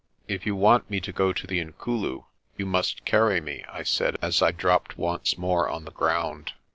"If 0.27 0.47
you 0.47 0.55
want 0.55 0.89
me 0.89 0.99
to 0.99 1.11
go 1.11 1.31
to 1.31 1.45
the 1.45 1.59
Inkulu, 1.63 2.23
you 2.57 2.65
must 2.65 3.05
carry 3.05 3.39
me," 3.39 3.63
I 3.71 3.83
said, 3.83 4.17
as 4.19 4.41
I 4.41 4.49
dropped 4.49 4.97
once 4.97 5.37
more 5.37 5.69
on 5.69 5.85
the 5.85 5.91
ground. 5.91 6.53